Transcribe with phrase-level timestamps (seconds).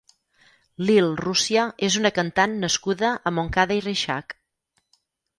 [0.85, 4.35] Lil Russia és una cantant nascuda a Montcada i Reixac.